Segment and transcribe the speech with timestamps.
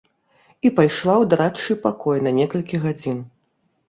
[0.67, 3.21] І пайшла ў дарадчы пакой на некалькі гадзін.